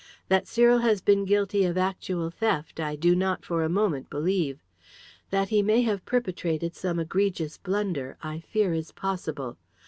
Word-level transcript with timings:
That 0.29 0.47
Cyril 0.47 0.79
has 0.79 0.99
been 0.99 1.25
guilty 1.25 1.63
of 1.63 1.77
actual 1.77 2.31
theft, 2.31 2.79
I 2.79 2.95
do 2.95 3.15
not 3.15 3.45
for 3.45 3.61
a 3.63 3.69
moment 3.69 4.09
believe. 4.09 4.57
That 5.29 5.49
he 5.49 5.61
may 5.61 5.83
have 5.83 6.03
perpetrated 6.05 6.75
some 6.75 6.97
egregious 6.99 7.59
blunder, 7.59 8.17
I 8.23 8.39
fear 8.39 8.73
is 8.73 8.91
possible. 8.91 9.57